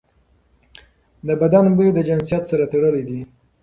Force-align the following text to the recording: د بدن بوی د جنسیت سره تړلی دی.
د 1.27 1.29
بدن 1.41 1.65
بوی 1.77 1.89
د 1.93 1.99
جنسیت 2.07 2.43
سره 2.51 2.63
تړلی 2.73 3.03
دی. 3.09 3.19